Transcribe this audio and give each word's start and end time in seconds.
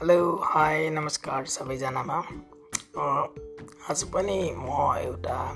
High 0.00 0.90
नमस्कार 0.90 1.46
सबैजनामा। 1.46 2.14
आज 3.90 4.02
पनि 4.04 4.56
म 4.56 4.96
एउटा 4.98 5.54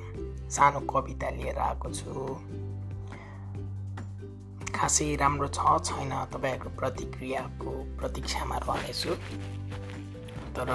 सानो 0.50 0.80
कविता 0.80 1.30
लिएर 1.30 1.58
आएको 1.58 1.88
छु। 1.92 2.12
खासै 4.74 5.16
राम्रो 5.16 5.48
छ 5.48 5.58
छैन 5.84 6.12
तपाईँहरूको 6.32 6.68
प्रतिक्रियाको 6.76 7.70
प्रतीक्षामा 7.96 8.56
रहनेछु। 8.58 9.14
तर 10.52 10.68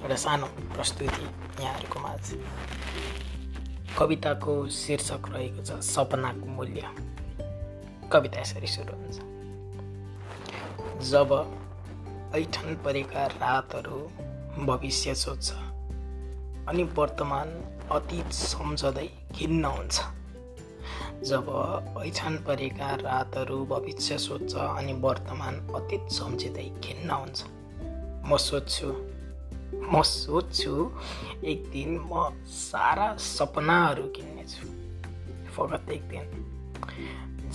एउटा 0.00 0.16
सानो 0.16 0.46
प्रस्तुति 0.46 1.24
यहाँहरूको 1.64 2.00
माझ। 2.00 2.24
कविताको 3.98 4.68
शीर्षक 4.68 5.28
रहेको 5.28 5.64
छ 5.64 5.70
सपनाको 5.84 6.46
मूल्य। 6.46 6.82
कविता 8.12 8.40
यसरी 8.40 8.66
सुरु 8.66 8.96
हुन्छ। 8.96 9.16
जब 11.04 11.30
ऐठन 12.36 12.74
परेका 12.84 13.26
रातहरू 13.26 13.98
भविष्य 14.66 15.14
सोध्छ 15.14 15.52
अनि 16.68 16.82
वर्तमान 16.98 17.48
अतीत 17.92 18.32
सम्झँदै 18.32 19.06
खिन्न 19.34 19.64
हुन्छ। 19.64 20.00
जब 21.24 21.46
ऐठन 22.04 22.36
परेका 22.46 22.90
रातहरू 22.94 23.64
भविष्य 23.64 24.18
सोध्छ 24.18 24.54
अनि 24.54 24.92
वर्तमान 25.00 25.54
अतीत 25.74 26.12
सम्झिँदै 26.12 26.68
खिन्न 26.84 27.10
हुन्छ 27.10 27.44
म 28.28 28.36
सोध्छु 28.38 28.88
म 29.92 30.02
सोध्छु 30.02 30.74
एक 31.44 31.64
दिन 31.72 31.98
म 32.12 32.28
सारा 32.60 33.08
सपनाहरू 33.16 34.02
किन्नेछु। 34.16 34.68
फगत 35.54 35.90
एक 35.90 36.08
दिन 36.08 36.26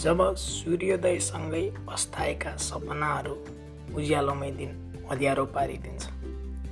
जब 0.01 0.19
सूर्योदयसँगै 0.41 1.65
अस्ताएका 1.89 2.55
सपनाहरू 2.57 3.35
उज्यालोमै 3.95 4.51
दिन 4.51 4.71
अँध्यारो 5.11 5.45
पारिदिन्छ। 5.45 6.03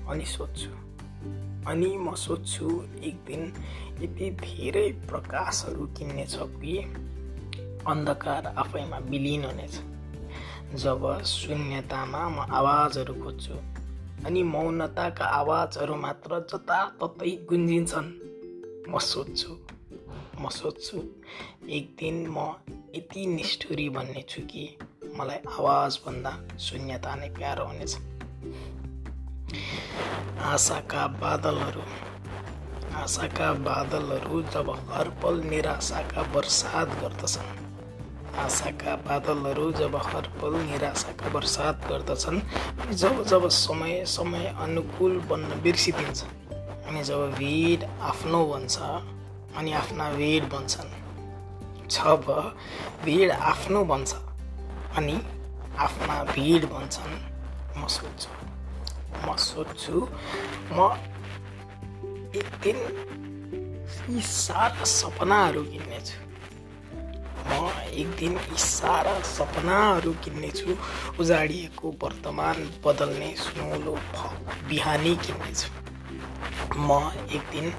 अनि 0.09 0.25
सोध्छु 0.25 0.71
अनि 1.69 1.89
म 1.97 2.15
सोध्छु 2.15 2.65
एक 3.03 3.15
दिन 3.27 3.41
यति 4.01 4.29
धेरै 4.41 4.91
प्रकाशहरू 5.09 5.85
किन्नेछ 5.97 6.35
कि 6.35 6.77
अन्धकार 7.87 8.45
आफैमा 8.57 8.97
विलिन 8.97 9.43
हुनेछ। 9.45 9.75
जब 10.75 11.01
शून्यतामा 11.25 12.21
म 12.29 12.37
आवाजहरू 12.51 13.13
खोज्छु 13.13 13.55
अनि 14.25 14.43
मौनताका 14.43 15.25
आवाजहरू 15.25 15.95
मात्र 15.95 16.39
जताततै 16.51 17.31
गुन्जिन्छन् 17.49 18.09
म 18.89 18.99
सोध्छु 19.01 19.51
म 20.41 20.49
सोध्छु 20.49 20.97
एक 21.69 21.85
दिन 21.99 22.17
म 22.27 22.37
यति 22.95 23.25
निष्ठुरी 23.25 23.89
बन्नेछु 23.89 24.41
कि 24.41 24.65
मलाई 25.19 25.39
आवाजभन्दा 25.51 26.31
शून्यता 26.65 27.15
नै 27.15 27.29
प्यारो 27.37 27.63
हुनेछ। 27.65 27.93
आशाका 30.49 31.03
बादलहरू 31.21 31.83
आशाका 32.99 33.47
बादलहरू 33.65 34.41
जब 34.53 34.69
हरपल 34.91 35.35
निराशाका 35.49 36.21
वर्षात 36.35 36.87
गर्दछन्। 37.01 37.49
आशाका 38.39 38.95
बादलहरू 39.07 39.71
जब 39.71 39.95
हरपल 40.05 40.53
निराशाका 40.69 41.27
वर्षात 41.35 41.87
गर्दछन् 41.89 42.39
जब 42.93 43.23
जब 43.25 43.47
समय 43.57 44.03
समय 44.07 44.45
अनुकूल 44.61 45.19
बन्न 45.29 45.61
बिर्सिदिन्छ 45.61 46.23
अनि 46.87 47.03
जब 47.03 47.21
भिड 47.35 47.83
आफ्नो 48.11 48.45
बन्छ 48.45 48.77
अनि 49.57 49.71
आफ्ना 49.73 50.09
भिड 50.13 50.43
बन्छन्। 50.53 50.91
जब 51.89 52.25
भिड 53.05 53.31
आफ्नो 53.31 53.83
बन्छ 53.91 54.11
अनि 54.97 55.19
आफ्ना 55.79 56.23
भिड 56.23 56.65
भन्छन् 56.71 57.15
म 57.77 57.87
सोध्छु। 57.87 58.31
म 59.25 59.35
सोध्छु 59.37 60.07
म 60.71 60.89
एक 62.35 62.49
दिन 62.63 62.77
यी 64.09 64.21
सारा 64.21 64.83
सपनाहरू 64.83 65.63
किन्नेछु। 65.63 66.17
म 67.49 67.71
एक 68.01 68.09
दिन 68.19 68.33
यी 68.33 68.57
सारा 68.57 69.19
सपनाहरू 69.29 70.11
किन्नेछु 70.23 70.75
उजाडिएको 71.19 71.95
वर्तमान 72.03 72.57
बदल्ने 72.85 73.33
सुनौलो 73.37 73.95
बिहानी 74.69 75.15
किन्नेछु। 75.25 75.69
म 76.77 76.99
एक 77.35 77.43
दिन 77.53 77.73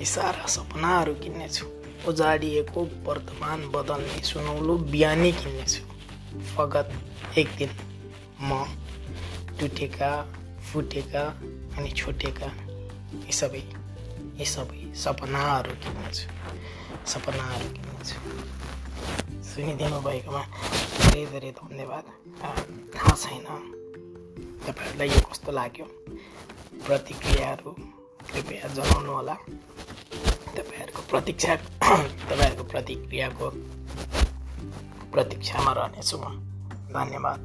यी 0.00 0.06
सारा 0.06 0.46
सपनाहरू 0.46 1.14
किन्नेछु 1.14 1.66
उजाडिएको 2.08 2.88
वर्तमान 3.06 3.70
बदल्ने 3.74 4.22
सुनौलो 4.24 4.76
बिहानी 4.92 5.32
किन्नेछु। 5.32 5.89
फगत 6.52 6.88
एक 7.38 7.48
दिन 7.58 7.70
म 8.42 8.64
टुटेका 9.60 10.10
फुटेका 10.72 11.24
अनि 11.76 11.90
छुटेका 11.90 12.48
यी 13.14 13.32
सबै 13.32 13.62
यी 14.38 14.46
सबै 14.46 14.80
सपनाहरू 14.96 15.72
किन्नेछु 15.82 16.26
सपनाहरू 17.06 17.68
किन्नेछु 17.74 18.18
सुनिदिनु 19.50 19.98
भएकोमा 20.00 20.42
धेरै 21.00 21.24
धेरै 21.26 21.50
धन्यवाद। 21.52 22.04
थाहा 22.94 23.14
छैन 23.16 23.46
तपाईँहरूलाई 24.64 25.08
यो 25.08 25.20
कस्तो 25.26 25.50
लाग्यो। 25.52 25.86
प्रतिक्रियाहरू 26.86 27.70
कृपया 28.30 28.68
जनाउनु 28.74 29.12
होला। 29.12 29.34
तपाईँहरूको 30.54 31.02
प्रतीक्षा 31.10 31.56
तपाईँहरूको 32.30 32.64
प्रतिक्रियाको 32.64 33.46
प्रतीक्षामा 35.12 35.72
रहनेछु 35.72 36.16
म 36.22 36.24
धन्यवाद। 36.94 37.42